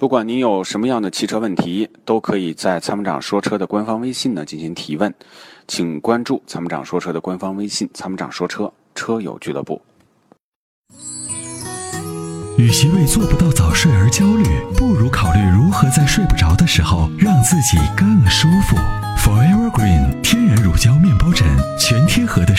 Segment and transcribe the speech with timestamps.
[0.00, 5.14] 不管您有什么样的汽车问题，都可以在参谋长说车的官方微信呢进行提问，
[5.68, 9.78] 请关注参谋长说车的官方微信“参谋长说车车友俱乐部”。
[12.56, 14.44] 与其为做不到早睡而焦虑，
[14.74, 18.99] 不如考虑如何在睡不着的时候让自己更舒服。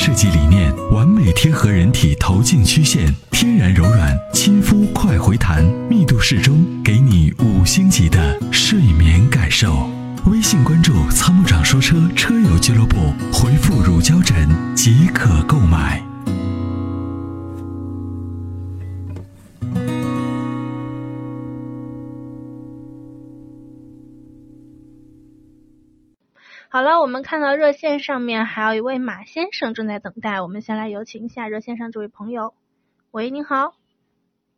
[0.03, 9.87] 设计理念，完美贴合人体头颈曲线，天然柔软，亲肤快回弹，密度适中，给你五星级的睡眠感受。
[10.25, 15.40] 微信关注“参谋长说车”车友俱乐部，回复“乳胶枕”即可
[26.73, 32.53] 好了，我们看到热线上面还有一位马先生正在等待，我们先来有请一下热线上这位朋友。
[33.11, 33.73] 喂，你好。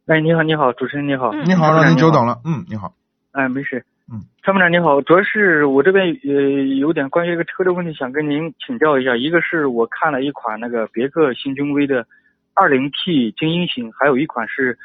[0.05, 1.31] 哎，你好，你好，主持人你好。
[1.31, 2.39] 嗯你好，让您久等了。
[2.45, 2.93] 嗯，你好。
[3.31, 3.83] 哎，没事。
[4.11, 6.31] 嗯，参谋长你好，主要是我这边呃
[6.77, 9.17] 有点关于这个车的问题想跟您请教一下。
[9.17, 12.05] 一个是我看了一款那个别克新君威的
[12.53, 14.77] 2.0T 精英型，还有一款是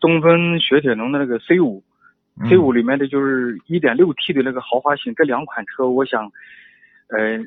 [0.00, 1.84] 东风雪铁龙的那个 C 五、
[2.40, 6.32] 嗯 C 五里面的就是 1.6T 的那个豪华型，这两款车我想
[7.10, 7.38] 呃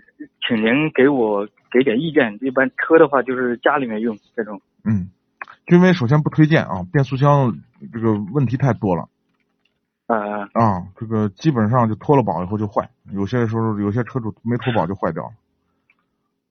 [0.47, 2.37] 请您给我给点意见。
[2.41, 4.61] 一般车的话就是家里面用这种。
[4.83, 5.09] 嗯，
[5.65, 7.57] 君威首先不推荐啊，变速箱
[7.91, 9.07] 这个问题太多了
[10.07, 15.31] 呃，啊，这个基本上就脱了保以后就坏，有些时候有些车主没脱保就坏掉了，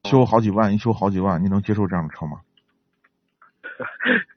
[0.03, 2.41] 修好几万，一修好几万，你能接受这样的车吗？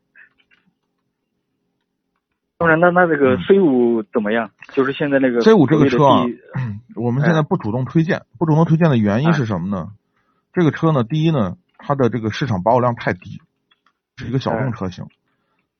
[2.58, 4.50] 当然，那那这个嗯 C 五怎么样？
[4.72, 5.98] 就是现在那个 C 五这个车
[6.94, 9.92] 我们现在不主动推荐，不主动推荐的原因是什么呢？
[10.54, 13.42] 这个车呢，第一呢，它的这个市场保有量太低，
[14.16, 15.06] 是一个小众车型。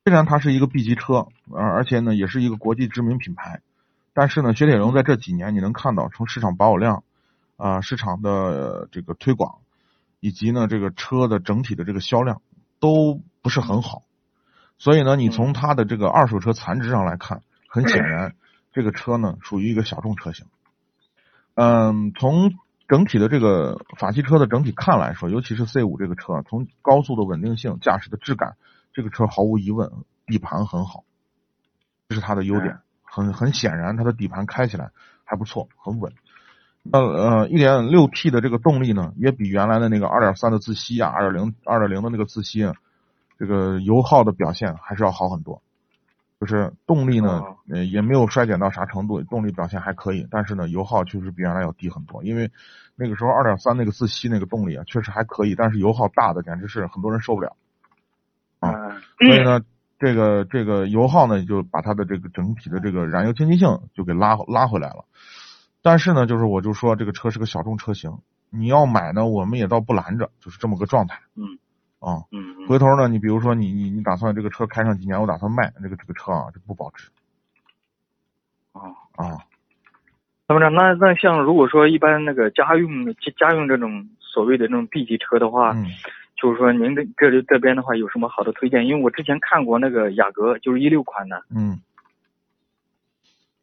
[0.04, 3.60] 虽然它是一个 B 级车，呃，而且呢也是一个国际知名品牌，
[4.12, 7.02] 但是呢，雪铁龙在这几年你能看到，从市场保有量，
[7.56, 9.56] 啊、市场的、呃这个推广，
[10.20, 12.42] 以及呢这个车的整体的这个销量
[12.80, 14.02] 都不是很好。
[14.78, 18.34] 所以呢，你从它的这个二手车残值上来看，很显然，
[18.72, 20.46] 这个车呢属于一个小众车型。
[21.54, 22.52] 嗯，从
[22.88, 28.56] 整体的这个法系车的整体看来说，尤其是 C 五这个车，从高速的稳定性、驾驶的质感，
[28.92, 29.90] 这个车毫无疑问
[30.26, 31.04] 底盘很好，
[32.08, 32.78] 这是它的优点。
[33.08, 34.90] 很很显然，它的底盘开起来
[35.24, 36.12] 还不错，很稳。
[36.92, 42.74] 呃呃，一点六 T 的这个动力呢，也比原来的那个二点三的自吸啊，二点零二点零的那个自吸啊，
[43.38, 45.62] 这个油耗的表现还是要好很多。
[46.38, 52.22] 就是动力呢哦，呃，也没有衰减到啥程度，动力表现还可以，但是呢，油耗确实比原来要低很多。
[52.24, 52.50] 因为
[52.94, 57.56] 那个时候二点三那个自吸那个动力啊，确实还可以，但是油耗大的简直是很多人受不了。
[58.58, 59.62] 啊嗯所以呢，
[59.98, 65.06] 这个这个油耗呢，就把它的这个整体的这个燃油经济性就给拉拉回来了。
[65.80, 68.18] 但是呢，就是我就说这个车是个小众车型，
[68.50, 71.20] 你要买呢，我们也倒不拦着，就是这么个状态。
[71.34, 71.58] 嗯
[71.98, 77.08] 啊，嗯嗯回头呢，你比如说你你你打算这个车开上几年，我打算卖这个这个车啊，就不保值
[78.72, 78.82] 啊。
[79.16, 79.38] 啊。
[80.48, 85.86] 参谋长，那那像如果说一般那个家用家家用这种所谓的那种 B 级车的话，嗯
[86.36, 88.86] 就是说您的这里这边的话有什么好的推荐？
[88.86, 91.42] 因为我之前看过那个雅阁，就是一六款的。
[91.48, 91.80] 嗯，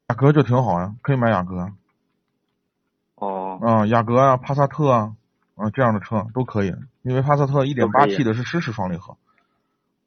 [0.09, 1.72] 雅阁就挺好呀，可以买雅阁
[3.16, 5.13] 哦啊，雅阁啊，帕萨特啊，
[5.56, 9.18] 啊这样的车都可以，因为帕萨特一点八都可以 T 的是湿式双离合，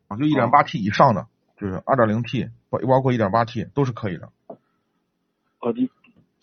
[0.09, 1.27] 啊，就一点八 T 以上的，
[1.57, 4.31] 就是二点零 T 包包括一点八 T 都是可以的。
[5.61, 5.91] 哦你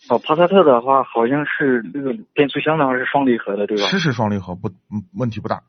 [0.08, 3.84] 哦，帕萨特的话好像是那个变速箱的话是双离合的，对吧？
[3.88, 5.62] 湿式双离合不嗯问题不大，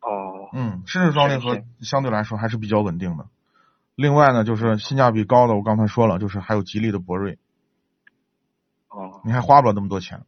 [0.00, 3.26] 哦嗯，湿式双离合相对来说还是比较稳定的。
[3.94, 7.38] 另外呢，就是性价比高的，我刚才说了，就是还有吉利的博瑞，
[8.88, 10.26] 哦，你还花不了那么多钱。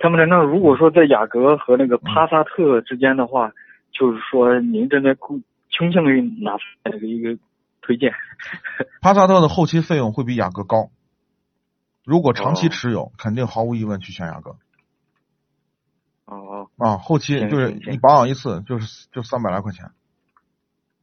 [0.00, 2.02] 参谋长，那如果说在雅阁和那个嗯。
[2.04, 3.52] 帕萨特之间的话，
[3.92, 7.38] 就是说您这边更倾向于哪方面的一个
[7.82, 8.12] 推荐？
[9.02, 10.90] 帕萨特的后期费用会比雅阁高，
[12.04, 14.56] 如果长期哦持有，肯定毫无疑问去选雅阁。
[16.24, 16.70] 哦。
[16.78, 16.96] 啊。
[16.96, 19.90] 后期行就是你保养一次就是就三百来块钱。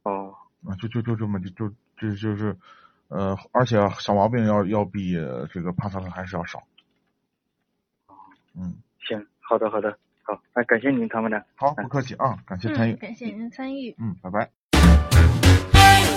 [0.02, 0.34] 哦。
[0.66, 2.56] 啊，就就就这么就就就就是
[3.08, 6.64] 呃，而且小毛病要要比呃这个帕萨特还是要少。
[8.60, 8.74] 嗯，
[9.06, 11.42] 行，好的好的，好，那感谢您，参谋长。
[11.54, 13.94] 好，不客气啊，感谢参与嗯，，感谢您的参与。
[13.98, 14.50] 嗯，拜拜。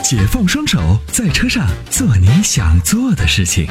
[0.03, 3.67] 解放双手，在车上做你想做的事情。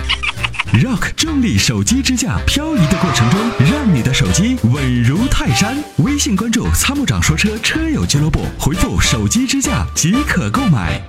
[0.72, 3.40] Rock 重力手机支架，漂移的过程中，
[3.70, 5.76] 让你的手机稳如泰山。
[5.98, 11.00] 微信关注“参谋长说车”车友俱乐部，回复“手机支架”即可购买。